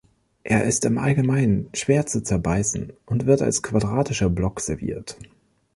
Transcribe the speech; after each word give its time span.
Er 0.43 0.63
ist 0.63 0.83
im 0.85 0.97
Allgemeinen 0.97 1.69
schwer 1.75 2.07
zu 2.07 2.23
zerbeißen 2.23 2.91
und 3.05 3.27
wird 3.27 3.43
als 3.43 3.61
quadratischer 3.61 4.31
Block 4.31 4.59
serviert. 4.59 5.19